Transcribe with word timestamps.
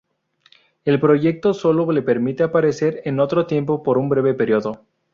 El 0.83 0.99
proyector 0.99 1.53
sólo 1.53 1.91
le 1.91 2.01
permite 2.01 2.41
aparecer 2.41 3.03
en 3.05 3.19
otro 3.19 3.45
tiempo 3.45 3.83
por 3.83 3.99
un 3.99 4.09
breve 4.09 4.33
periodo. 4.33 4.83